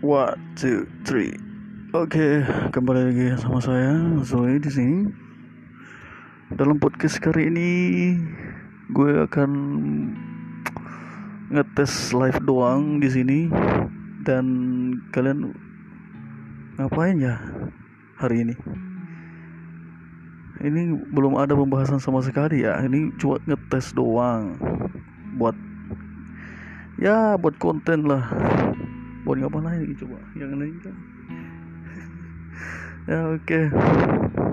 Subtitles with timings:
[0.00, 1.36] One, two, three.
[1.92, 2.40] Oke,
[2.72, 5.04] kembali lagi sama saya Zoe di sini.
[6.56, 7.72] Dalam podcast kali ini,
[8.96, 9.50] gue akan
[11.52, 13.52] ngetes live doang di sini
[14.24, 14.48] dan
[15.12, 15.52] kalian
[16.80, 17.36] ngapain ya
[18.16, 18.56] hari ini?
[20.64, 22.80] Ini belum ada pembahasan sama sekali ya.
[22.80, 24.56] Ini cuma ngetes doang
[25.36, 25.52] buat
[26.96, 28.24] ya buat konten lah
[29.38, 30.96] ngapain lagi coba yang lain kan
[33.10, 34.49] ya oke okay.